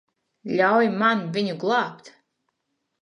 Ļauj 0.61 0.87
man 1.03 1.21
viņu 1.37 1.59
glābt. 1.65 2.11